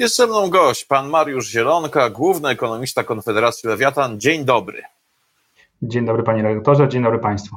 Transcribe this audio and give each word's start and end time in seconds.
Jest 0.00 0.16
ze 0.16 0.26
mną 0.26 0.50
gość, 0.50 0.84
pan 0.84 1.08
Mariusz 1.08 1.48
Zielonka, 1.48 2.10
główny 2.10 2.48
ekonomista 2.48 3.04
Konfederacji 3.04 3.68
Lewiatan. 3.68 4.20
Dzień 4.20 4.44
dobry. 4.44 4.82
Dzień 5.82 6.06
dobry 6.06 6.22
panie 6.22 6.42
redaktorze, 6.42 6.88
dzień 6.88 7.02
dobry 7.02 7.18
państwu. 7.18 7.56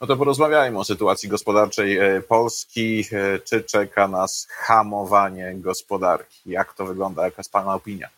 No 0.00 0.06
to 0.06 0.16
porozmawiajmy 0.16 0.78
o 0.78 0.84
sytuacji 0.84 1.28
gospodarczej 1.28 1.98
e, 1.98 2.20
Polski. 2.20 3.04
E, 3.12 3.38
czy 3.38 3.62
czeka 3.62 4.08
nas 4.08 4.48
hamowanie 4.50 5.52
gospodarki? 5.54 6.50
Jak 6.50 6.74
to 6.74 6.86
wygląda? 6.86 7.24
Jaka 7.24 7.36
jest 7.38 7.52
pana 7.52 7.74
opinia? 7.74 8.08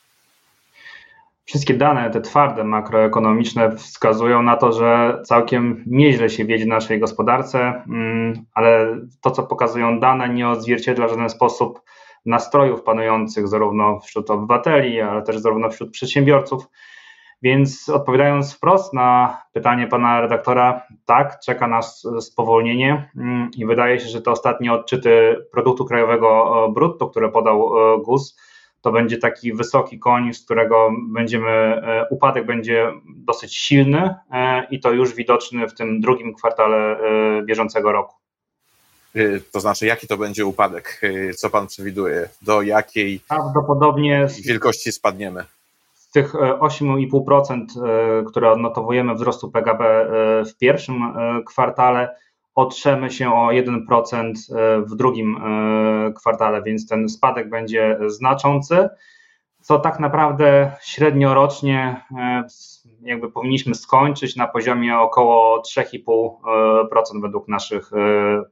Wszystkie 1.44 1.74
dane, 1.74 2.10
te 2.10 2.20
twarde 2.20 2.64
makroekonomiczne, 2.64 3.76
wskazują 3.76 4.42
na 4.42 4.56
to, 4.56 4.72
że 4.72 5.22
całkiem 5.26 5.84
nieźle 5.86 6.30
się 6.30 6.44
wiedzie 6.44 6.66
naszej 6.66 7.00
gospodarce, 7.00 7.58
mm, 7.88 8.44
ale 8.54 8.96
to, 9.20 9.30
co 9.30 9.42
pokazują 9.42 10.00
dane, 10.00 10.28
nie 10.28 10.48
odzwierciedla 10.48 11.06
w 11.06 11.10
żaden 11.10 11.30
sposób 11.30 11.80
nastrojów 12.26 12.82
panujących 12.82 13.48
zarówno 13.48 14.00
wśród 14.00 14.30
obywateli, 14.30 15.00
ale 15.00 15.22
też 15.22 15.38
zarówno 15.38 15.70
wśród 15.70 15.90
przedsiębiorców. 15.90 16.66
Więc 17.42 17.88
odpowiadając 17.88 18.54
wprost 18.54 18.94
na 18.94 19.38
pytanie 19.52 19.86
pana 19.86 20.20
redaktora, 20.20 20.82
tak, 21.04 21.40
czeka 21.44 21.68
nas 21.68 22.06
spowolnienie 22.20 23.10
mm, 23.16 23.50
i 23.56 23.66
wydaje 23.66 24.00
się, 24.00 24.08
że 24.08 24.22
te 24.22 24.30
ostatnie 24.30 24.72
odczyty 24.72 25.36
produktu 25.52 25.84
krajowego 25.84 26.68
brutto, 26.74 27.06
które 27.06 27.28
podał 27.28 27.72
e, 27.94 27.98
GUS, 28.02 28.40
to 28.80 28.92
będzie 28.92 29.18
taki 29.18 29.52
wysoki 29.52 29.98
koń, 29.98 30.34
z 30.34 30.44
którego 30.44 30.90
będziemy, 31.08 31.50
e, 31.50 32.06
upadek 32.10 32.46
będzie 32.46 32.92
dosyć 33.16 33.56
silny 33.56 34.14
e, 34.32 34.66
i 34.70 34.80
to 34.80 34.92
już 34.92 35.14
widoczny 35.14 35.68
w 35.68 35.74
tym 35.74 36.00
drugim 36.00 36.34
kwartale 36.34 37.00
bieżącego 37.44 37.92
roku. 37.92 38.19
To 39.52 39.60
znaczy, 39.60 39.86
jaki 39.86 40.06
to 40.06 40.16
będzie 40.16 40.46
upadek? 40.46 41.00
Co 41.36 41.50
pan 41.50 41.66
przewiduje? 41.66 42.28
Do 42.42 42.62
jakiej 42.62 43.20
Prawdopodobnie 43.28 44.26
wielkości 44.44 44.92
spadniemy? 44.92 45.44
z 46.10 46.12
tych 46.12 46.34
8,5%, 46.34 47.64
e, 47.84 48.24
które 48.24 48.52
odnotowujemy 48.52 49.14
wzrostu 49.14 49.50
PKB 49.50 49.84
e, 49.84 50.06
w 50.44 50.56
pierwszym 50.58 51.02
e, 51.02 51.42
kwartale, 51.46 52.16
otrzemy 52.54 53.10
się 53.10 53.34
o 53.34 53.48
1% 53.48 54.32
w 54.86 54.96
drugim 54.96 55.40
kwartale, 56.16 56.62
więc 56.62 56.88
ten 56.88 57.08
spadek 57.08 57.50
będzie 57.50 57.98
znaczący, 58.06 58.88
co 59.60 59.78
tak 59.78 60.00
naprawdę 60.00 60.72
średniorocznie 60.82 62.04
jakby 63.02 63.30
powinniśmy 63.30 63.74
skończyć 63.74 64.36
na 64.36 64.48
poziomie 64.48 64.98
około 64.98 65.62
3,5% 65.62 67.22
według 67.22 67.48
naszych 67.48 67.90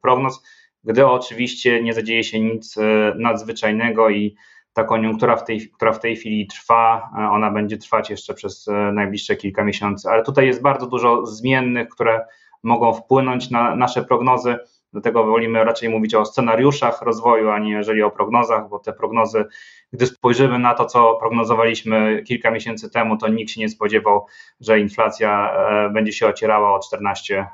prognoz, 0.02 0.42
gdy 0.84 1.06
oczywiście 1.06 1.82
nie 1.82 1.94
zadzieje 1.94 2.24
się 2.24 2.40
nic 2.40 2.76
nadzwyczajnego 3.14 4.10
i 4.10 4.36
ta 4.78 4.84
koniunktura, 4.84 5.36
w 5.36 5.44
tej, 5.44 5.70
która 5.70 5.92
w 5.92 6.00
tej 6.00 6.16
chwili 6.16 6.46
trwa, 6.46 7.10
e, 7.18 7.30
ona 7.30 7.50
będzie 7.50 7.78
trwać 7.78 8.10
jeszcze 8.10 8.34
przez 8.34 8.68
e, 8.68 8.72
najbliższe 8.72 9.36
kilka 9.36 9.64
miesięcy. 9.64 10.08
Ale 10.08 10.22
tutaj 10.22 10.46
jest 10.46 10.62
bardzo 10.62 10.86
dużo 10.86 11.26
zmiennych, 11.26 11.88
które 11.88 12.26
mogą 12.62 12.92
wpłynąć 12.92 13.50
na 13.50 13.76
nasze 13.76 14.04
prognozy. 14.04 14.56
Dlatego 14.92 15.24
wolimy 15.24 15.64
raczej 15.64 15.88
mówić 15.88 16.14
o 16.14 16.24
scenariuszach 16.24 17.02
rozwoju, 17.02 17.50
a 17.50 17.58
nie 17.58 17.72
jeżeli 17.72 18.02
o 18.02 18.10
prognozach, 18.10 18.68
bo 18.68 18.78
te 18.78 18.92
prognozy, 18.92 19.44
gdy 19.92 20.06
spojrzymy 20.06 20.58
na 20.58 20.74
to, 20.74 20.86
co 20.86 21.14
prognozowaliśmy 21.14 22.22
kilka 22.26 22.50
miesięcy 22.50 22.90
temu, 22.90 23.16
to 23.16 23.28
nikt 23.28 23.50
się 23.50 23.60
nie 23.60 23.68
spodziewał, 23.68 24.26
że 24.60 24.80
inflacja 24.80 25.52
e, 25.52 25.90
będzie 25.90 26.12
się 26.12 26.26
ocierała 26.26 26.74
o 26.74 26.80
14%. 26.94 27.44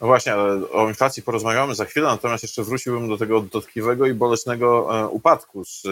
No 0.00 0.06
właśnie, 0.06 0.32
ale 0.32 0.70
o 0.70 0.88
inflacji 0.88 1.22
porozmawiamy 1.22 1.74
za 1.74 1.84
chwilę, 1.84 2.06
natomiast 2.06 2.42
jeszcze 2.42 2.62
wróciłbym 2.62 3.08
do 3.08 3.18
tego 3.18 3.40
dotkliwego 3.40 4.06
i 4.06 4.14
bolesnego 4.14 4.98
e, 5.00 5.08
upadku 5.08 5.64
z 5.64 5.82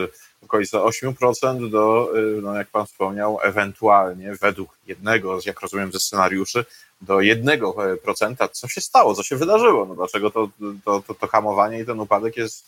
okolicy 0.44 0.76
8% 0.76 1.70
do, 1.70 2.12
e, 2.18 2.20
no 2.42 2.54
jak 2.54 2.68
pan 2.68 2.86
wspomniał, 2.86 3.38
ewentualnie 3.42 4.34
według 4.40 4.78
jednego, 4.86 5.38
jak 5.46 5.60
rozumiem, 5.60 5.92
ze 5.92 6.00
scenariuszy, 6.00 6.64
do 7.00 7.16
1%. 7.16 8.48
Co 8.52 8.68
się 8.68 8.80
stało? 8.80 9.14
Co 9.14 9.22
się 9.22 9.36
wydarzyło? 9.36 9.86
No 9.86 9.94
dlaczego 9.94 10.30
to, 10.30 10.48
to, 10.84 11.02
to, 11.06 11.14
to 11.14 11.26
hamowanie 11.26 11.80
i 11.80 11.86
ten 11.86 12.00
upadek 12.00 12.36
jest 12.36 12.66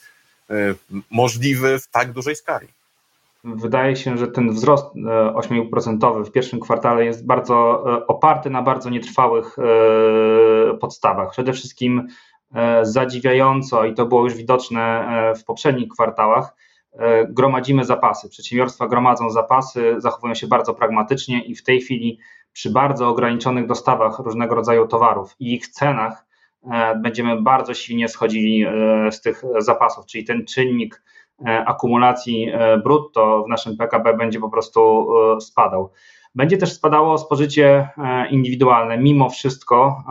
e, 0.51 0.75
możliwy 1.11 1.79
w 1.79 1.87
tak 1.87 2.13
dużej 2.13 2.37
skali? 2.37 2.69
Wydaje 3.45 3.97
się, 3.97 4.19
że 4.19 4.29
ten 4.29 4.51
wzrost 4.51 4.87
8% 5.35 6.21
e, 6.21 6.25
w 6.25 6.33
pierwszym 6.33 6.61
kwartale 6.61 7.05
jest 7.05 7.27
bardzo 7.27 7.85
e, 7.87 8.07
oparty 8.07 8.51
na 8.51 8.63
bardzo 8.63 8.91
nietrwałych 8.91 9.57
e, 9.59 10.75
podstawach. 10.75 11.31
Przede 11.31 11.53
wszystkim 11.53 12.09
zadziwiająco, 12.83 13.85
i 13.85 13.95
to 13.95 14.07
było 14.07 14.25
już 14.25 14.35
widoczne 14.35 15.09
w 15.37 15.45
poprzednich 15.45 15.89
kwartałach, 15.89 16.57
gromadzimy 17.29 17.85
zapasy. 17.85 18.29
Przedsiębiorstwa 18.29 18.89
gromadzą 18.89 19.31
zapasy, 19.31 19.95
zachowują 19.99 20.35
się 20.35 20.47
bardzo 20.47 20.75
pragmatycznie 20.75 21.45
i 21.45 21.55
w 21.55 21.63
tej 21.63 21.81
chwili 21.81 22.19
przy 22.53 22.71
bardzo 22.71 23.09
ograniczonych 23.09 23.67
dostawach 23.67 24.19
różnego 24.19 24.55
rodzaju 24.55 24.89
towarów 24.89 25.35
i 25.41 25.55
ich 25.55 25.69
cenach 25.69 26.27
będziemy 27.03 27.43
bardzo 27.43 27.75
silnie 27.75 28.09
schodzili 28.09 28.67
z 29.11 29.21
tych 29.21 29.43
zapasów, 29.59 30.07
czyli 30.07 30.25
ten 30.25 30.45
czynnik 30.47 31.03
akumulacji 31.67 32.51
e, 32.53 32.79
brutto 32.79 33.45
w 33.47 33.49
naszym 33.49 33.77
PKB 33.77 34.15
będzie 34.15 34.41
po 34.41 34.51
prostu 34.51 35.09
e, 35.37 35.41
spadał. 35.41 35.91
Będzie 36.35 36.59
też 36.59 36.73
spadało 36.73 37.19
spożycie 37.19 37.89
indywidualne, 38.31 38.99
mimo 38.99 39.31
wszystko, 39.31 40.05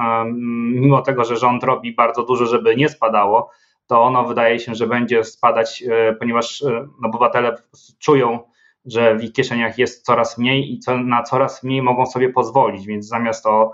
mimo 0.73 1.01
tego, 1.01 1.23
że 1.23 1.37
rząd 1.37 1.63
robi 1.63 1.95
bardzo 1.95 2.23
dużo, 2.23 2.45
żeby 2.45 2.75
nie 2.75 2.89
spadało, 2.89 3.49
to 3.87 4.03
ono 4.03 4.23
wydaje 4.23 4.59
się, 4.59 4.75
że 4.75 4.87
będzie 4.87 5.23
spadać, 5.23 5.83
ponieważ 6.19 6.63
obywatele 7.05 7.55
czują, 7.99 8.39
że 8.85 9.15
w 9.15 9.23
ich 9.23 9.33
kieszeniach 9.33 9.77
jest 9.77 10.05
coraz 10.05 10.37
mniej 10.37 10.73
i 10.73 10.79
na 11.05 11.23
coraz 11.23 11.63
mniej 11.63 11.81
mogą 11.81 12.05
sobie 12.05 12.29
pozwolić, 12.29 12.85
więc 12.85 13.07
zamiast 13.07 13.45
o 13.45 13.71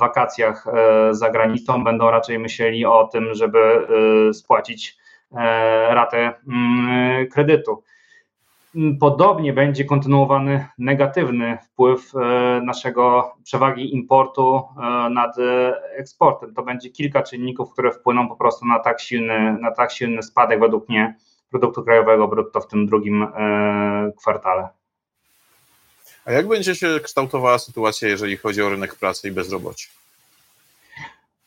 wakacjach 0.00 0.66
za 1.10 1.30
granicą 1.30 1.84
będą 1.84 2.10
raczej 2.10 2.38
myśleli 2.38 2.86
o 2.86 3.08
tym, 3.12 3.34
żeby 3.34 3.86
spłacić 4.32 4.98
E, 4.98 5.03
ratę 5.88 6.32
mm, 6.48 7.28
kredytu. 7.28 7.82
Podobnie 9.00 9.52
będzie 9.52 9.84
kontynuowany 9.84 10.66
negatywny 10.78 11.58
wpływ 11.64 12.12
e, 12.14 12.18
naszego 12.64 13.34
przewagi 13.44 13.94
importu 13.94 14.56
e, 14.56 15.10
nad 15.10 15.36
eksportem. 15.96 16.54
To 16.54 16.62
będzie 16.62 16.90
kilka 16.90 17.22
czynników, 17.22 17.72
które 17.72 17.92
wpłyną 17.92 18.28
po 18.28 18.36
prostu 18.36 18.66
na 18.66 18.78
tak 18.78 19.00
silny, 19.00 19.58
na 19.60 19.70
tak 19.70 19.92
silny 19.92 20.22
spadek 20.22 20.60
według 20.60 20.88
mnie 20.88 21.14
produktu 21.50 21.82
krajowego 21.82 22.28
brutto 22.28 22.60
w 22.60 22.68
tym 22.68 22.86
drugim 22.86 23.26
kwartale. 24.18 24.68
A 26.24 26.32
jak 26.32 26.48
będzie 26.48 26.74
się 26.74 27.00
kształtowała 27.02 27.58
sytuacja, 27.58 28.08
jeżeli 28.08 28.36
chodzi 28.36 28.62
o 28.62 28.68
rynek 28.68 28.94
pracy 28.94 29.28
i 29.28 29.32
bezrobocie? 29.32 29.86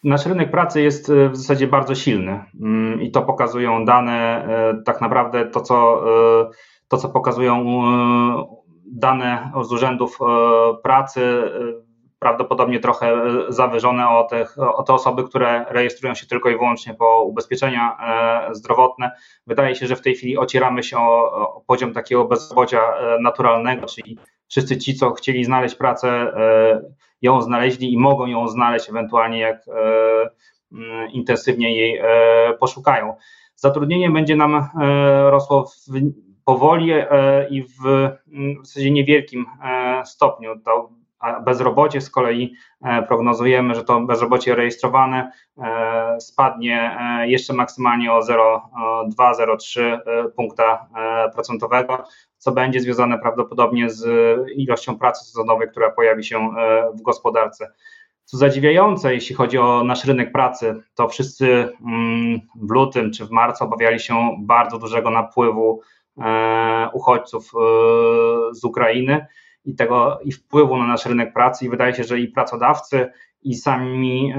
Nasz 0.03 0.25
rynek 0.25 0.51
pracy 0.51 0.81
jest 0.81 1.09
e, 1.09 1.29
w 1.29 1.37
zasadzie 1.37 1.67
bardzo 1.67 1.95
silny 1.95 2.43
mm, 2.61 3.01
i 3.01 3.11
to 3.11 3.21
pokazują 3.21 3.85
dane, 3.85 4.45
e, 4.45 4.83
tak 4.85 5.01
naprawdę 5.01 5.45
to, 5.45 5.61
co, 5.61 6.03
e, 6.41 6.49
to, 6.87 6.97
co 6.97 7.09
pokazują 7.09 7.65
dane 8.85 9.51
z 9.61 9.71
urzędów 9.71 10.19
pracy, 10.83 11.21
prawdopodobnie 12.19 12.79
trochę 12.79 13.15
zawyżone 13.49 14.09
o, 14.09 14.23
tych, 14.23 14.57
o 14.59 14.83
te 14.83 14.93
osoby, 14.93 15.23
które 15.23 15.65
rejestrują 15.69 16.15
się 16.15 16.27
tylko 16.27 16.49
i 16.49 16.57
wyłącznie 16.57 16.93
po 16.93 17.23
ubezpieczenia 17.23 17.97
zdrowotne. 18.51 19.11
Wydaje 19.47 19.75
się, 19.75 19.87
że 19.87 19.95
w 19.95 20.01
tej 20.01 20.15
chwili 20.15 20.37
ocieramy 20.37 20.83
się 20.83 20.97
o, 20.97 21.31
o 21.31 21.61
poziom 21.67 21.93
takiego 21.93 22.25
bezrobocia 22.25 22.81
naturalnego, 23.21 23.85
czyli 23.85 24.19
wszyscy 24.47 24.77
ci, 24.77 24.95
co 24.95 25.11
chcieli 25.11 25.43
znaleźć 25.43 25.75
pracę, 25.75 26.33
ją 27.21 27.41
znaleźli 27.41 27.93
i 27.93 27.97
mogą 27.97 28.25
ją 28.25 28.47
znaleźć 28.47 28.89
ewentualnie 28.89 29.39
jak 29.39 29.67
e, 29.67 30.29
mm, 30.71 31.11
intensywnie 31.11 31.75
jej 31.75 31.97
e, 31.97 32.53
poszukają. 32.59 33.15
Zatrudnienie 33.55 34.11
będzie 34.11 34.35
nam 34.35 34.55
e, 34.55 34.65
rosło 35.31 35.65
w, 35.65 35.87
powoli 36.45 36.91
i 37.49 37.63
w, 37.63 37.85
mm, 38.33 38.63
w 38.63 38.67
zasadzie 38.67 38.91
niewielkim 38.91 39.45
stopniu. 40.05 40.59
To 40.65 40.89
bezrobocie 41.45 42.01
z 42.01 42.09
kolei 42.09 42.55
prognozujemy, 43.07 43.75
że 43.75 43.83
to 43.83 44.01
bezrobocie 44.01 44.55
rejestrowane 44.55 45.31
spadnie 46.19 46.97
jeszcze 47.25 47.53
maksymalnie 47.53 48.13
o 48.13 48.19
0,2-0,3 48.19 49.99
punkta 50.35 50.87
procentowego 51.33 52.03
co 52.37 52.51
będzie 52.51 52.79
związane 52.79 53.19
prawdopodobnie 53.19 53.89
z 53.89 54.05
ilością 54.55 54.97
pracy 54.97 55.25
sezonowej, 55.25 55.69
która 55.69 55.91
pojawi 55.91 56.23
się 56.23 56.37
e, 56.37 56.91
w 56.93 57.01
gospodarce. 57.01 57.71
Co 58.23 58.37
zadziwiające, 58.37 59.13
jeśli 59.13 59.35
chodzi 59.35 59.57
o 59.57 59.83
nasz 59.83 60.05
rynek 60.05 60.31
pracy, 60.31 60.75
to 60.95 61.07
wszyscy 61.07 61.69
mm, 61.85 62.39
w 62.55 62.71
lutym 62.71 63.11
czy 63.11 63.25
w 63.25 63.31
marcu 63.31 63.63
obawiali 63.63 63.99
się 63.99 64.37
bardzo 64.39 64.77
dużego 64.77 65.09
napływu 65.09 65.81
e, 66.17 66.89
uchodźców 66.93 67.51
e, 67.55 67.57
z 68.55 68.63
Ukrainy 68.63 69.25
i 69.67 69.75
tego 69.75 70.19
i 70.23 70.31
wpływu 70.31 70.77
na 70.77 70.87
nasz 70.87 71.05
rynek 71.05 71.33
pracy 71.33 71.65
i 71.65 71.69
wydaje 71.69 71.93
się, 71.93 72.03
że 72.03 72.19
i 72.19 72.27
pracodawcy 72.27 73.11
i 73.43 73.55
sami, 73.55 74.33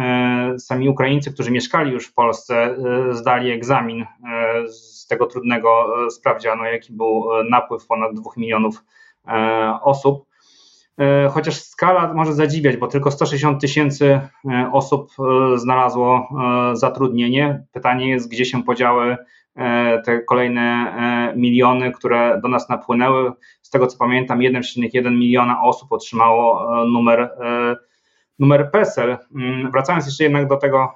sami 0.59 0.89
Ukraińcy, 0.89 1.33
którzy 1.33 1.51
mieszkali 1.51 1.93
już 1.93 2.07
w 2.07 2.15
Polsce, 2.15 2.77
zdali 3.11 3.51
egzamin 3.51 4.07
z 4.69 5.07
tego 5.07 5.27
trudnego 5.27 5.87
sprawdzianu, 6.11 6.65
jaki 6.65 6.93
był 6.93 7.25
napływ 7.51 7.87
ponad 7.87 8.15
2 8.15 8.31
milionów 8.37 8.85
osób. 9.83 10.25
Chociaż 11.31 11.61
skala 11.61 12.15
może 12.15 12.33
zadziwiać, 12.33 12.77
bo 12.77 12.87
tylko 12.87 13.11
160 13.11 13.61
tysięcy 13.61 14.21
osób 14.73 15.11
znalazło 15.57 16.29
zatrudnienie. 16.73 17.65
Pytanie 17.73 18.09
jest, 18.09 18.31
gdzie 18.31 18.45
się 18.45 18.63
podziały 18.63 19.17
E, 19.59 20.03
te 20.03 20.23
kolejne 20.23 20.63
e, 20.63 21.37
miliony, 21.37 21.93
które 21.93 22.41
do 22.43 22.49
nas 22.49 22.69
napłynęły. 22.69 23.33
Z 23.69 23.71
tego 23.71 23.87
co 23.87 23.99
pamiętam, 23.99 24.39
1,1 24.39 25.19
miliona 25.19 25.63
osób 25.63 25.93
otrzymało 25.93 26.63
e, 26.83 26.87
numer, 26.87 27.31
numer 28.39 28.71
PESEL. 28.71 29.17
Mm, 29.35 29.71
wracając 29.71 30.07
jeszcze 30.07 30.25
jednak 30.25 30.49
do, 30.49 30.57
tego, 30.57 30.93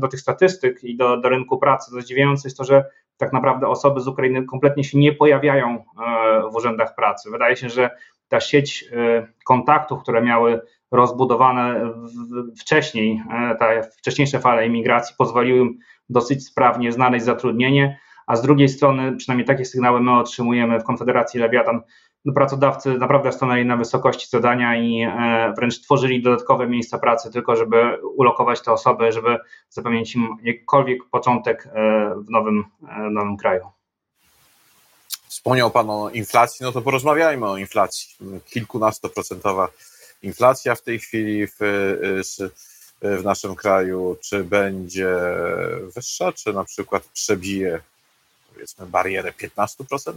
do 0.00 0.08
tych 0.08 0.20
statystyk 0.20 0.84
i 0.84 0.96
do, 0.96 1.16
do 1.16 1.28
rynku 1.28 1.58
pracy, 1.58 1.90
zadziwiające 1.90 2.48
jest 2.48 2.58
to, 2.58 2.64
że 2.64 2.84
tak 3.16 3.32
naprawdę 3.32 3.68
osoby 3.68 4.00
z 4.00 4.08
Ukrainy 4.08 4.44
kompletnie 4.44 4.84
się 4.84 4.98
nie 4.98 5.12
pojawiają 5.12 5.84
w 6.52 6.56
urzędach 6.56 6.94
pracy. 6.94 7.30
Wydaje 7.30 7.56
się, 7.56 7.68
że 7.68 7.90
ta 8.28 8.40
sieć 8.40 8.84
kontaktów, 9.44 10.02
które 10.02 10.22
miały 10.22 10.60
rozbudowane 10.90 11.92
wcześniej, 12.60 13.22
te 13.58 13.82
wcześniejsze 13.98 14.40
fale 14.40 14.66
imigracji 14.66 15.14
pozwoliły 15.18 15.58
im 15.58 15.78
dosyć 16.08 16.46
sprawnie 16.46 16.92
znaleźć 16.92 17.24
zatrudnienie, 17.24 17.98
a 18.30 18.36
z 18.36 18.42
drugiej 18.42 18.68
strony, 18.68 19.16
przynajmniej 19.16 19.46
takie 19.46 19.64
sygnały 19.64 20.00
my 20.00 20.18
otrzymujemy 20.18 20.80
w 20.80 20.84
Konfederacji 20.84 21.40
Lewiatan, 21.40 21.80
no 22.24 22.32
pracodawcy 22.32 22.98
naprawdę 22.98 23.32
stanęli 23.32 23.64
na 23.64 23.76
wysokości 23.76 24.28
zadania 24.30 24.76
i 24.76 25.02
e, 25.02 25.52
wręcz 25.56 25.80
tworzyli 25.80 26.22
dodatkowe 26.22 26.66
miejsca 26.66 26.98
pracy, 26.98 27.30
tylko 27.30 27.56
żeby 27.56 27.98
ulokować 28.16 28.62
te 28.62 28.72
osoby, 28.72 29.12
żeby 29.12 29.38
zapewnić 29.68 30.14
im 30.14 30.36
jakkolwiek 30.42 30.98
początek 31.10 31.66
e, 31.66 31.70
w 32.26 32.30
nowym, 32.30 32.64
e, 32.88 33.10
nowym 33.10 33.36
kraju. 33.36 33.64
Wspomniał 35.28 35.70
Pan 35.70 35.90
o 35.90 36.10
inflacji, 36.10 36.64
no 36.64 36.72
to 36.72 36.82
porozmawiajmy 36.82 37.46
o 37.46 37.56
inflacji. 37.56 38.16
Kilkunastoprocentowa 38.46 39.68
inflacja 40.22 40.74
w 40.74 40.82
tej 40.82 40.98
chwili 40.98 41.46
w, 41.46 41.56
w 41.60 42.50
w 43.02 43.24
naszym 43.24 43.54
kraju, 43.54 44.16
czy 44.20 44.44
będzie 44.44 45.16
wyższa, 45.96 46.32
czy 46.32 46.52
na 46.52 46.64
przykład 46.64 47.02
przebije 47.02 47.80
powiedzmy 48.60 48.86
barierę 48.86 49.32
15%? 49.32 50.12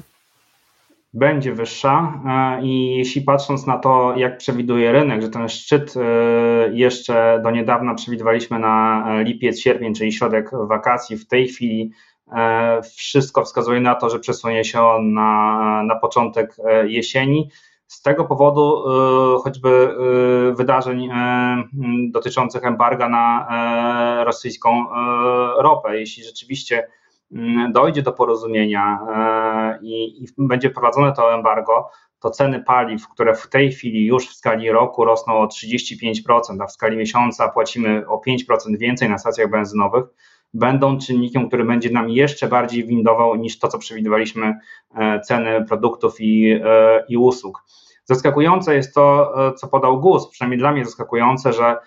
Będzie 1.13 1.53
wyższa 1.53 2.21
e, 2.25 2.65
i 2.65 2.95
jeśli 2.97 3.21
patrząc 3.21 3.67
na 3.67 3.77
to, 3.77 4.13
jak 4.17 4.37
przewiduje 4.37 4.91
rynek, 4.91 5.21
że 5.21 5.29
ten 5.29 5.49
szczyt 5.49 5.93
e, 5.97 5.99
jeszcze 6.73 7.39
do 7.43 7.51
niedawna 7.51 7.95
przewidywaliśmy 7.95 8.59
na 8.59 9.05
lipiec, 9.21 9.59
sierpień, 9.59 9.95
czyli 9.95 10.11
środek 10.11 10.51
wakacji, 10.67 11.17
w 11.17 11.27
tej 11.27 11.47
chwili 11.47 11.91
e, 12.31 12.81
wszystko 12.97 13.45
wskazuje 13.45 13.79
na 13.79 13.95
to, 13.95 14.09
że 14.09 14.19
przesunie 14.19 14.65
się 14.65 14.81
on 14.81 15.13
na, 15.13 15.83
na 15.83 15.95
początek 15.95 16.55
jesieni. 16.87 17.49
Z 17.93 18.01
tego 18.01 18.25
powodu 18.25 18.83
e, 19.37 19.43
choćby 19.43 19.69
e, 19.69 20.55
wydarzeń 20.55 21.09
e, 21.11 21.63
dotyczących 22.11 22.65
embarga 22.65 23.09
na 23.09 23.47
rosyjską 24.25 24.85
ropę, 25.57 25.99
jeśli 25.99 26.23
rzeczywiście 26.23 26.87
dojdzie 27.71 28.01
do 28.01 28.11
porozumienia 28.11 28.99
i, 29.81 30.23
i 30.23 30.27
będzie 30.37 30.69
prowadzone 30.69 31.13
to 31.13 31.33
embargo, 31.33 31.89
to 32.19 32.29
ceny 32.29 32.63
paliw, 32.63 33.07
które 33.07 33.35
w 33.35 33.47
tej 33.47 33.71
chwili 33.71 34.05
już 34.05 34.29
w 34.29 34.33
skali 34.33 34.71
roku 34.71 35.05
rosną 35.05 35.39
o 35.39 35.45
35%, 35.45 36.61
a 36.61 36.67
w 36.67 36.71
skali 36.71 36.97
miesiąca 36.97 37.49
płacimy 37.49 38.07
o 38.07 38.21
5% 38.27 38.77
więcej 38.77 39.09
na 39.09 39.17
stacjach 39.17 39.49
benzynowych, 39.49 40.03
będą 40.53 40.97
czynnikiem, 40.97 41.47
który 41.47 41.65
będzie 41.65 41.89
nam 41.89 42.09
jeszcze 42.09 42.47
bardziej 42.47 42.85
windował 42.85 43.35
niż 43.35 43.59
to, 43.59 43.67
co 43.67 43.77
przewidywaliśmy 43.77 44.53
ceny 45.23 45.65
produktów 45.65 46.15
i, 46.19 46.59
i 47.09 47.17
usług. 47.17 47.63
Zaskakujące 48.05 48.75
jest 48.75 48.95
to, 48.95 49.33
e, 49.47 49.53
co 49.53 49.67
podał 49.67 49.99
GUS, 49.99 50.29
przynajmniej 50.29 50.59
dla 50.59 50.71
mnie 50.71 50.85
zaskakujące, 50.85 51.53
że 51.53 51.65
e, 51.65 51.77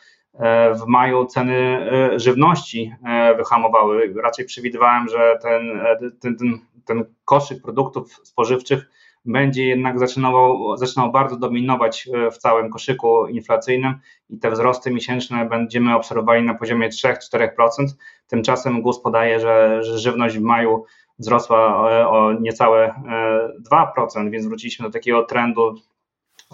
w 0.75 0.87
maju 0.87 1.27
ceny 1.27 1.55
e, 1.55 2.21
żywności 2.21 2.95
wyhamowały. 3.37 4.15
Raczej 4.23 4.45
przewidywałem, 4.45 5.09
że 5.09 5.39
ten, 5.43 5.81
ten, 6.21 6.37
ten, 6.37 6.59
ten 6.85 7.05
koszyk 7.25 7.63
produktów 7.63 8.21
spożywczych 8.23 8.91
będzie 9.25 9.67
jednak 9.67 9.99
zaczynał, 9.99 10.59
zaczynał 10.77 11.13
bardzo 11.13 11.37
dominować 11.37 12.09
w 12.33 12.39
całym 12.39 12.71
koszyku 12.71 13.27
inflacyjnym 13.27 13.95
i 14.31 14.39
te 14.39 14.51
wzrosty 14.51 14.91
miesięczne 14.91 15.47
będziemy 15.49 15.97
obserwowali 15.97 16.43
na 16.43 16.55
poziomie 16.55 16.89
3-4%. 16.89 17.49
Tymczasem 18.27 18.83
GUS 18.83 19.03
podaje, 19.03 19.41
że, 19.41 19.83
że 19.83 19.99
żywność 19.99 20.39
w 20.39 20.43
maju 20.43 20.85
wzrosła 21.19 21.77
o 22.11 22.33
niecałe 22.33 22.95
2%, 23.73 24.31
więc 24.31 24.47
wróciliśmy 24.47 24.87
do 24.87 24.93
takiego 24.93 25.23
trendu 25.23 25.75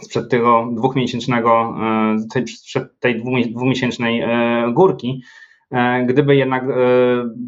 sprzed 0.00 0.30
tego 0.30 0.68
dwumiesięcznego, 0.72 1.74
e, 1.80 2.16
tej, 2.32 2.48
sprzed 2.48 2.98
tej 3.00 3.22
dwumiesięcznej 3.52 4.20
e, 4.20 4.72
górki. 4.72 5.22
E, 5.70 6.06
gdyby 6.06 6.36
jednak 6.36 6.64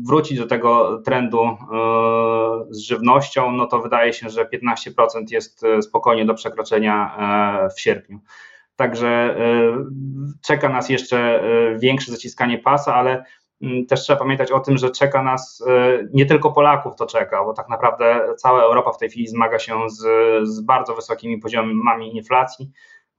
wrócić 0.06 0.38
do 0.38 0.46
tego 0.46 1.02
trendu 1.04 1.56
z 2.70 2.78
żywnością, 2.78 3.52
no 3.52 3.66
to 3.66 3.80
wydaje 3.80 4.12
się, 4.12 4.30
że 4.30 4.44
15% 4.44 5.24
jest 5.30 5.62
spokojnie 5.82 6.24
do 6.24 6.34
przekroczenia 6.34 7.16
w 7.76 7.80
sierpniu. 7.80 8.18
Także 8.76 9.36
czeka 10.42 10.68
nas 10.68 10.88
jeszcze 10.88 11.44
większe 11.78 12.12
zaciskanie 12.12 12.58
pasa, 12.58 12.94
ale 12.94 13.24
też 13.88 14.00
trzeba 14.00 14.18
pamiętać 14.18 14.52
o 14.52 14.60
tym, 14.60 14.78
że 14.78 14.90
czeka 14.90 15.22
nas, 15.22 15.64
e, 15.68 15.98
nie 16.12 16.26
tylko 16.26 16.52
Polaków 16.52 16.96
to 16.96 17.06
czeka, 17.06 17.44
bo 17.44 17.52
tak 17.52 17.68
naprawdę 17.68 18.20
cała 18.36 18.62
Europa 18.62 18.92
w 18.92 18.98
tej 18.98 19.10
chwili 19.10 19.26
zmaga 19.26 19.58
się 19.58 19.90
z, 19.90 20.02
z 20.48 20.60
bardzo 20.60 20.94
wysokimi 20.94 21.38
poziomami 21.38 22.16
inflacji. 22.16 22.70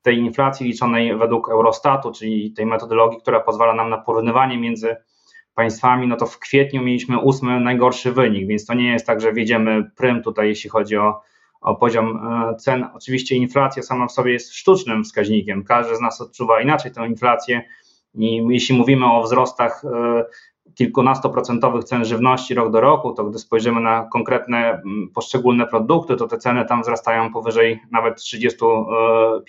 Tej 0.02 0.18
inflacji 0.18 0.68
liczonej 0.68 1.18
według 1.18 1.50
Eurostatu, 1.50 2.12
czyli 2.12 2.54
tej 2.54 2.66
metodologii, 2.66 3.20
która 3.22 3.40
pozwala 3.40 3.74
nam 3.74 3.90
na 3.90 3.98
porównywanie 3.98 4.58
między 4.58 4.96
państwami, 5.56 6.08
no 6.08 6.16
to 6.16 6.26
w 6.26 6.40
kwietniu 6.40 6.84
mieliśmy 6.84 7.20
ósmy 7.20 7.60
najgorszy 7.60 8.12
wynik, 8.12 8.48
więc 8.48 8.66
to 8.66 8.74
nie 8.74 8.92
jest 8.92 9.08
tak, 9.08 9.22
że 9.22 9.34
wiedziemy 9.34 9.92
prym 9.98 10.24
tutaj, 10.24 10.48
jeśli 10.48 10.70
chodzi 10.70 10.98
o, 10.98 11.22
o 11.62 11.76
poziom 11.76 12.18
e, 12.18 12.56
cen. 12.56 12.88
Oczywiście 12.94 13.36
inflacja 13.36 13.84
sama 13.84 14.08
w 14.08 14.12
sobie 14.12 14.34
jest 14.34 14.54
sztucznym 14.54 15.04
wskaźnikiem. 15.04 15.64
Każdy 15.64 15.96
z 15.96 16.02
nas 16.02 16.22
odczuwa 16.22 16.62
inaczej 16.62 16.92
tę 16.92 17.08
inflację 17.08 17.62
i 18.18 18.48
jeśli 18.50 18.78
mówimy 18.78 19.06
o 19.06 19.24
wzrostach 19.24 19.86
e, 19.86 20.26
kilkunastoprocentowych 20.76 21.84
cen 21.84 22.06
żywności 22.06 22.54
rok 22.54 22.72
do 22.72 22.82
roku, 22.82 23.14
to 23.14 23.24
gdy 23.24 23.40
spojrzymy 23.40 23.82
na 23.82 24.08
konkretne 24.14 24.82
poszczególne 25.14 25.68
produkty, 25.68 26.16
to 26.16 26.28
te 26.28 26.38
ceny 26.38 26.66
tam 26.66 26.82
wzrastają 26.82 27.34
powyżej 27.34 27.80
nawet 27.92 28.20
35%. 28.20 29.42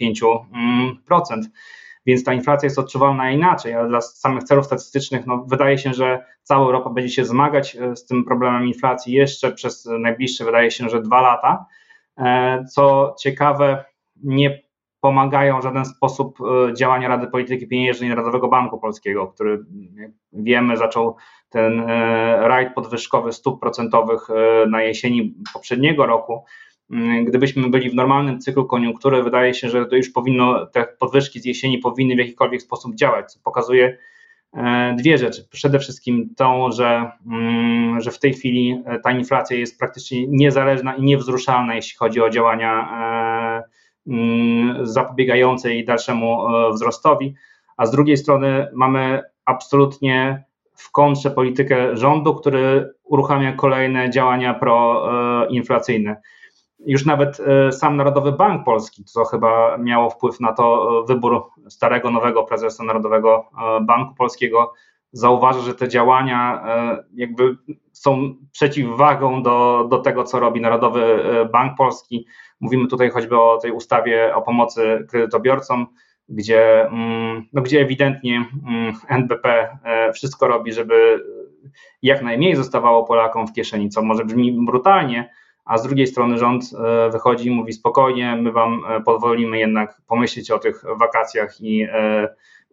Więc 2.06 2.24
ta 2.24 2.32
inflacja 2.32 2.66
jest 2.66 2.78
odczuwalna 2.78 3.30
inaczej, 3.30 3.74
ale 3.74 3.88
dla 3.88 4.00
samych 4.00 4.44
celów 4.44 4.66
statystycznych 4.66 5.26
no, 5.26 5.44
wydaje 5.48 5.78
się, 5.78 5.94
że 5.94 6.24
cała 6.42 6.66
Europa 6.66 6.90
będzie 6.90 7.14
się 7.14 7.24
zmagać 7.24 7.76
e, 7.76 7.96
z 7.96 8.06
tym 8.06 8.24
problemem 8.24 8.66
inflacji 8.66 9.14
jeszcze 9.14 9.52
przez 9.52 9.88
najbliższe, 9.98 10.44
wydaje 10.44 10.70
się, 10.70 10.88
że 10.88 11.02
dwa 11.02 11.20
lata. 11.20 11.66
E, 12.18 12.64
co 12.64 13.14
ciekawe, 13.20 13.84
nie 14.22 14.62
pomagają 15.06 15.60
w 15.60 15.62
żaden 15.62 15.84
sposób 15.84 16.38
e, 16.40 16.74
działania 16.74 17.08
Rady 17.08 17.26
Polityki 17.26 17.68
Pieniężnej 17.68 18.10
Narodowego 18.10 18.48
Banku 18.48 18.78
Polskiego, 18.78 19.26
który 19.26 19.64
wiemy 20.32 20.76
zaczął 20.76 21.16
ten 21.50 21.80
e, 21.80 22.48
rajd 22.48 22.74
podwyżkowy 22.74 23.32
stóp 23.32 23.60
procentowych 23.60 24.30
e, 24.30 24.66
na 24.66 24.82
jesieni 24.82 25.34
poprzedniego 25.52 26.06
roku. 26.06 26.44
Mm, 26.90 27.24
gdybyśmy 27.24 27.70
byli 27.70 27.90
w 27.90 27.94
normalnym 27.94 28.40
cyklu 28.40 28.64
koniunktury, 28.64 29.22
wydaje 29.22 29.54
się, 29.54 29.68
że 29.68 29.86
to 29.86 29.96
już 29.96 30.10
powinno, 30.10 30.66
te 30.66 30.86
podwyżki 30.98 31.40
z 31.40 31.44
jesieni 31.44 31.78
powinny 31.78 32.14
w 32.14 32.18
jakikolwiek 32.18 32.62
sposób 32.62 32.94
działać, 32.94 33.32
co 33.32 33.40
pokazuje 33.44 33.98
dwie 34.96 35.18
rzeczy. 35.18 35.48
Przede 35.50 35.78
wszystkim 35.78 36.34
tą, 36.36 36.72
że, 36.72 37.10
mm, 37.26 38.00
że 38.00 38.10
w 38.10 38.18
tej 38.18 38.34
chwili 38.34 38.82
ta 39.02 39.10
inflacja 39.10 39.56
jest 39.56 39.78
praktycznie 39.78 40.26
niezależna 40.26 40.94
i 40.94 41.02
niewzruszalna, 41.02 41.74
jeśli 41.74 41.96
chodzi 41.96 42.20
o 42.20 42.30
działania 42.30 42.88
zapobiegającej 44.82 45.84
dalszemu 45.84 46.48
e, 46.48 46.70
wzrostowi, 46.72 47.34
a 47.76 47.86
z 47.86 47.90
drugiej 47.90 48.16
strony 48.16 48.68
mamy 48.74 49.22
absolutnie 49.44 50.44
w 50.74 50.90
kontrze 50.90 51.30
politykę 51.30 51.96
rządu, 51.96 52.34
który 52.34 52.94
uruchamia 53.04 53.52
kolejne 53.52 54.10
działania 54.10 54.54
proinflacyjne. 54.54 56.16
Już 56.86 57.04
nawet 57.04 57.40
e, 57.40 57.72
sam 57.72 57.96
Narodowy 57.96 58.32
Bank 58.32 58.64
Polski, 58.64 59.04
co 59.04 59.24
chyba 59.24 59.78
miało 59.78 60.10
wpływ 60.10 60.40
na 60.40 60.52
to 60.52 60.90
e, 61.02 61.06
wybór 61.06 61.42
starego, 61.68 62.10
nowego 62.10 62.42
prezesa 62.42 62.84
Narodowego 62.84 63.44
Banku 63.82 64.14
Polskiego, 64.14 64.72
zauważa, 65.12 65.60
że 65.60 65.74
te 65.74 65.88
działania 65.88 66.64
jakby 67.14 67.56
są 67.92 68.34
przeciwwagą 68.52 69.42
do, 69.42 69.86
do 69.90 69.98
tego, 69.98 70.24
co 70.24 70.40
robi 70.40 70.60
Narodowy 70.60 71.24
Bank 71.52 71.76
Polski. 71.76 72.26
Mówimy 72.60 72.88
tutaj 72.88 73.10
choćby 73.10 73.40
o 73.40 73.58
tej 73.58 73.72
ustawie 73.72 74.34
o 74.34 74.42
pomocy 74.42 75.06
kredytobiorcom, 75.10 75.86
gdzie, 76.28 76.86
mm, 76.86 77.44
no, 77.52 77.62
gdzie 77.62 77.80
ewidentnie 77.80 78.44
mm, 78.66 78.94
NBP 79.08 79.78
e, 79.84 80.12
wszystko 80.12 80.48
robi, 80.48 80.72
żeby 80.72 81.24
jak 82.02 82.22
najmniej 82.22 82.56
zostawało 82.56 83.04
Polakom 83.04 83.46
w 83.46 83.52
kieszeni, 83.52 83.88
co 83.88 84.02
może 84.02 84.24
brzmi 84.24 84.52
brutalnie, 84.66 85.30
a 85.64 85.78
z 85.78 85.82
drugiej 85.82 86.06
strony 86.06 86.38
rząd 86.38 86.64
wychodzi 87.12 87.48
i 87.48 87.50
mówi 87.50 87.72
spokojnie, 87.72 88.36
my 88.36 88.52
wam 88.52 88.82
pozwolimy 89.04 89.58
jednak 89.58 90.00
pomyśleć 90.06 90.50
o 90.50 90.58
tych 90.58 90.84
wakacjach 90.98 91.60
i, 91.60 91.86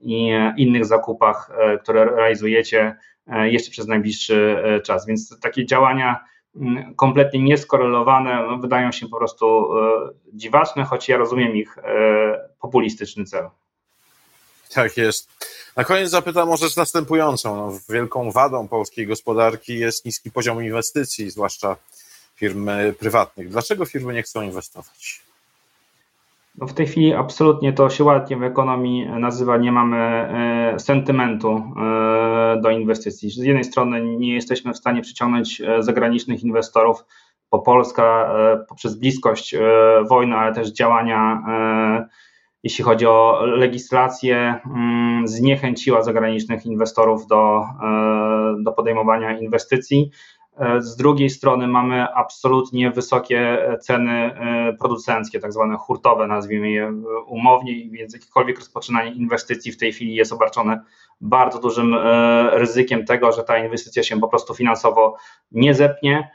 i 0.04 0.32
innych 0.58 0.86
zakupach, 0.86 1.52
które 1.84 2.06
realizujecie 2.06 2.96
jeszcze 3.44 3.72
przez 3.72 3.88
najbliższy 3.88 4.64
czas. 4.84 5.06
Więc 5.08 5.40
takie 5.40 5.66
działania 5.66 6.20
Mm, 6.56 6.96
kompletnie 6.96 7.40
nieskorelowane, 7.40 8.48
no, 8.48 8.58
wydają 8.58 8.92
się 8.92 9.08
po 9.08 9.18
prostu 9.18 9.78
e, 9.78 10.10
dziwaczne, 10.34 10.84
choć 10.84 11.10
ja 11.10 11.18
rozumiem 11.18 11.56
ich 11.56 11.78
e, 11.78 12.50
populistyczny 12.62 13.26
cel. 13.26 13.50
Tak 14.74 14.98
jest. 14.98 15.30
Na 15.76 15.84
koniec 15.84 16.10
zapytam 16.10 16.52
o 16.52 16.58
rzecz 16.58 16.78
następującą. 16.78 17.56
No, 17.56 17.80
wielką 17.90 18.32
wadą 18.32 18.68
polskiej 18.68 19.08
gospodarki 19.08 19.80
jest 19.80 20.06
niski 20.06 20.32
poziom 20.32 20.64
inwestycji, 20.64 21.32
zwłaszcza 21.32 21.76
firm 22.36 22.70
prywatnych. 23.00 23.50
Dlaczego 23.50 23.86
firmy 23.86 24.14
nie 24.14 24.24
chcą 24.24 24.42
inwestować? 24.42 25.22
No 26.56 26.68
w 26.68 26.74
tej 26.74 26.88
chwili 26.88 27.14
absolutnie 27.14 27.74
to 27.74 27.90
się 27.90 28.04
ładnie 28.04 28.38
w 28.38 28.44
ekonomii 28.44 29.08
nazywa, 29.08 29.58
nie 29.58 29.72
mamy 29.72 29.98
e, 29.98 30.80
sentymentu 30.80 31.50
e, 31.52 32.62
do 32.62 32.70
inwestycji. 32.70 33.30
Z 33.30 33.38
jednej 33.38 33.64
strony 33.64 34.18
nie 34.18 34.34
jesteśmy 34.34 34.74
w 34.74 34.78
stanie 34.78 35.02
przyciągnąć 35.02 35.62
e, 35.62 35.84
zagranicznych 35.84 36.44
inwestorów, 36.44 37.06
bo 37.52 37.60
Polska 37.60 38.36
poprzez 38.70 38.96
bliskość 38.96 39.56
wojny, 40.10 40.36
ale 40.36 40.54
też 40.54 40.72
działania, 40.72 41.44
jeśli 42.64 42.84
chodzi 42.84 43.06
o 43.06 43.46
legislację, 43.46 44.60
mm, 44.66 45.28
zniechęciła 45.28 46.02
zagranicznych 46.02 46.66
inwestorów 46.66 47.28
do, 47.28 47.64
do 48.60 48.72
podejmowania 48.72 49.40
inwestycji. 49.40 50.12
E, 50.60 50.82
z 50.82 50.96
drugiej 50.96 51.30
strony 51.30 51.68
mamy 51.68 52.14
absolutnie 52.14 52.92
wysokie 52.92 53.58
ceny 53.82 54.12
e, 54.12 54.74
producenckie, 54.80 55.40
tak 55.40 55.54
zwane 55.54 55.78
hurtowe, 55.78 56.28
nazwijmy 56.28 56.72
je 56.72 56.94
umownie, 57.28 57.90
więc 57.90 58.14
jakiekolwiek 58.14 58.60
rozpoczynanie 58.60 59.12
inwestycji 59.12 59.72
w 59.72 59.78
tej 59.78 59.94
chwili 59.94 60.16
jest 60.16 60.34
obarczone 60.34 60.82
bardzo 61.22 61.60
dużym 61.60 61.94
e, 61.94 62.50
ryzykiem 62.54 63.06
tego, 63.06 63.32
że 63.32 63.44
ta 63.44 63.58
inwestycja 63.58 64.04
się 64.04 64.20
po 64.20 64.28
prostu 64.28 64.54
finansowo 64.54 65.16
nie 65.52 65.74
zepnie. 65.74 66.32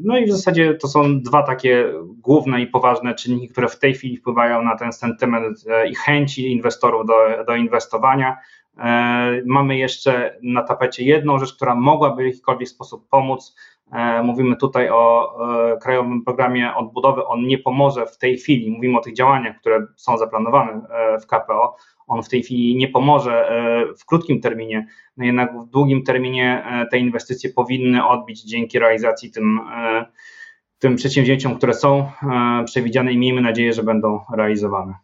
No 0.00 0.18
i 0.18 0.26
w 0.26 0.32
zasadzie 0.32 0.74
to 0.74 0.88
są 0.88 1.20
dwa 1.20 1.42
takie 1.42 1.92
główne 2.04 2.60
i 2.60 2.66
poważne 2.66 3.14
czynniki, 3.14 3.48
które 3.48 3.68
w 3.68 3.78
tej 3.78 3.94
chwili 3.94 4.16
wpływają 4.16 4.62
na 4.62 4.76
ten 4.76 4.92
sentyment 4.92 5.64
i 5.90 5.94
chęci 5.94 6.52
inwestorów 6.52 7.06
do, 7.06 7.44
do 7.46 7.56
inwestowania. 7.56 8.36
E, 8.78 9.42
mamy 9.46 9.76
jeszcze 9.76 10.38
na 10.42 10.62
tapecie 10.62 11.04
jedną 11.04 11.38
rzecz, 11.38 11.56
która 11.56 11.74
mogłaby 11.74 12.22
w 12.22 12.26
jakikolwiek 12.26 12.68
sposób 12.68 13.08
pomóc. 13.08 13.56
E, 13.92 14.22
mówimy 14.22 14.56
tutaj 14.56 14.90
o 14.90 15.34
e, 15.72 15.78
Krajowym 15.78 16.24
Programie 16.24 16.74
Odbudowy. 16.74 17.26
On 17.26 17.46
nie 17.46 17.58
pomoże 17.58 18.06
w 18.06 18.18
tej 18.18 18.38
chwili, 18.38 18.70
mówimy 18.70 18.98
o 18.98 19.02
tych 19.02 19.14
działaniach, 19.14 19.60
które 19.60 19.86
są 19.96 20.18
zaplanowane 20.18 20.80
w 21.22 21.26
KPO. 21.26 21.76
On 22.06 22.22
w 22.22 22.28
tej 22.28 22.42
chwili 22.42 22.76
nie 22.76 22.88
pomoże 22.88 23.50
w 23.98 24.06
krótkim 24.06 24.40
terminie, 24.40 24.86
no 25.16 25.24
jednak 25.24 25.60
w 25.60 25.70
długim 25.70 26.02
terminie 26.02 26.66
te 26.90 26.98
inwestycje 26.98 27.50
powinny 27.50 28.06
odbić 28.06 28.42
dzięki 28.42 28.78
realizacji 28.78 29.30
tym, 29.30 29.60
tym 30.78 30.96
przedsięwzięciom, 30.96 31.56
które 31.56 31.74
są 31.74 32.10
przewidziane 32.64 33.12
i 33.12 33.18
miejmy 33.18 33.40
nadzieję, 33.40 33.72
że 33.72 33.82
będą 33.82 34.20
realizowane. 34.36 34.94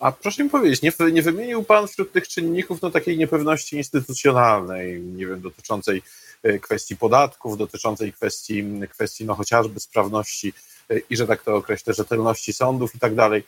A 0.00 0.12
proszę 0.12 0.44
mi 0.44 0.50
powiedzieć, 0.50 0.82
nie, 0.82 0.92
nie 1.12 1.22
wymienił 1.22 1.62
Pan 1.62 1.88
wśród 1.88 2.12
tych 2.12 2.28
czynników 2.28 2.82
no, 2.82 2.90
takiej 2.90 3.18
niepewności 3.18 3.76
instytucjonalnej, 3.76 5.00
nie 5.00 5.26
wiem, 5.26 5.40
dotyczącej 5.40 6.02
e, 6.42 6.58
kwestii 6.58 6.96
podatków, 6.96 7.58
dotyczącej 7.58 8.12
kwestii, 8.12 8.64
kwestii 8.90 9.24
no, 9.24 9.34
chociażby 9.34 9.80
sprawności 9.80 10.52
e, 10.90 10.98
i, 11.10 11.16
że 11.16 11.26
tak 11.26 11.42
to 11.42 11.56
określę, 11.56 11.94
rzetelności 11.94 12.52
sądów 12.52 12.94
i 12.94 12.98
tak 12.98 13.14
dalej. 13.14 13.42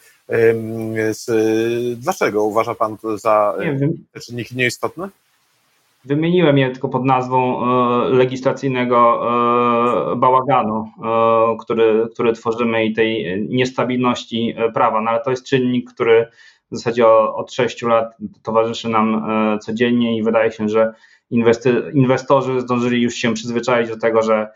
Dlaczego 1.97 2.45
uważa 2.45 2.75
Pan 2.75 2.99
to 2.99 3.19
za 3.19 3.55
te 4.12 4.21
czynniki 4.21 4.57
nieistotne? 4.57 5.09
Wymieniłem 6.05 6.59
je 6.59 6.71
tylko 6.71 6.88
pod 6.88 7.05
nazwą 7.05 7.62
e, 7.62 8.09
legislacyjnego 8.09 9.21
e, 10.12 10.17
bałaganu, 10.17 10.85
e, 11.05 11.57
który, 11.61 12.09
który 12.12 12.33
tworzymy 12.33 12.85
i 12.85 12.93
tej 12.93 13.40
niestabilności 13.49 14.55
prawa, 14.75 15.00
no 15.00 15.11
ale 15.11 15.21
to 15.21 15.31
jest 15.31 15.47
czynnik, 15.47 15.93
który 15.93 16.26
w 16.73 16.76
zasadzie 16.76 17.09
od 17.09 17.52
6 17.52 17.83
lat 17.83 18.17
towarzyszy 18.43 18.88
nam 18.88 19.28
codziennie 19.61 20.17
i 20.17 20.23
wydaje 20.23 20.52
się, 20.52 20.69
że 20.69 20.95
inwestorzy 21.95 22.61
zdążyli 22.61 23.02
już 23.02 23.14
się 23.14 23.35
przyzwyczaić 23.35 23.88
do 23.88 23.99
tego, 23.99 24.23
że 24.23 24.49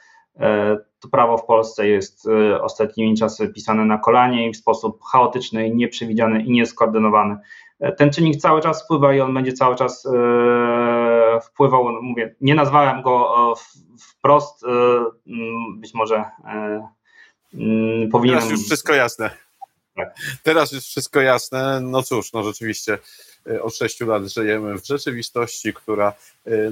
to 1.01 1.09
prawo 1.11 1.39
w 1.39 1.47
Polsce 1.47 1.89
jest 1.89 2.29
ostatnimi 2.61 3.17
czasy 3.17 3.49
pisane 3.49 3.85
na 3.85 3.99
kolanie 3.99 4.49
i 4.49 4.53
w 4.53 4.57
sposób 4.57 5.01
chaotyczny, 5.13 5.71
nieprzewidziany 5.71 6.43
i 6.43 6.51
nieskoordynowany. 6.51 7.37
Ten 7.97 8.11
czynnik 8.11 8.37
cały 8.37 8.61
czas 8.61 8.85
wpływa 8.85 9.15
i 9.15 9.21
on 9.21 9.35
będzie 9.35 9.53
cały 9.53 9.77
czas 9.77 10.09
wpływał, 11.45 11.93
no 11.93 12.03
mówię, 12.03 12.35
nie 12.41 12.55
nazwałem 12.55 13.03
go 13.03 13.35
e, 13.53 13.55
wprost, 13.99 14.65
e, 14.65 14.69
być 15.77 15.95
może 15.95 16.17
e, 16.17 16.89
powinienem... 18.13 18.43
Teraz 18.43 18.51
już 18.51 18.67
wszystko 18.67 18.95
jasne. 18.95 19.31
Tak. 19.97 20.15
Teraz 20.43 20.73
już 20.73 20.85
wszystko 20.85 21.21
jasne. 21.21 21.81
No 21.81 22.03
cóż, 22.03 22.33
no 22.33 22.43
rzeczywiście 22.43 22.99
od 23.63 23.77
sześciu 23.77 24.07
lat 24.07 24.23
żyjemy 24.23 24.79
w 24.79 24.87
rzeczywistości, 24.87 25.75
która 25.75 26.13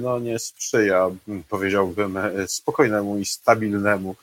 no, 0.01 0.19
nie 0.19 0.39
sprzyja, 0.39 1.09
powiedziałbym, 1.49 2.19
spokojnemu 2.47 3.17
i 3.17 3.25
stabilnemu 3.25 4.15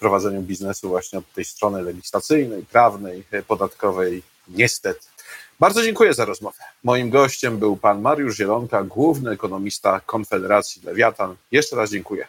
prowadzeniu 0.00 0.42
biznesu 0.42 0.88
właśnie 0.88 1.18
od 1.18 1.32
tej 1.32 1.44
strony 1.44 1.82
legislacyjnej, 1.82 2.62
prawnej, 2.62 3.24
podatkowej. 3.46 4.22
Niestety. 4.48 5.13
Bardzo 5.60 5.82
dziękuję 5.82 6.14
za 6.14 6.24
rozmowę. 6.24 6.58
Moim 6.84 7.10
gościem 7.10 7.58
był 7.58 7.76
pan 7.76 8.00
Mariusz 8.00 8.36
Zielonka, 8.36 8.82
główny 8.82 9.30
ekonomista 9.30 10.00
Konfederacji 10.00 10.82
Lewiatan. 10.84 11.36
Jeszcze 11.50 11.76
raz 11.76 11.90
dziękuję. 11.90 12.26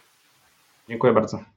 Dziękuję 0.89 1.13
bardzo. 1.13 1.54